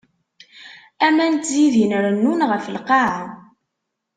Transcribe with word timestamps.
Aman 1.05 1.33
ttzidin 1.37 1.93
rennun 2.03 2.41
ɣef 2.49 2.65
lqaɛa. 2.75 3.25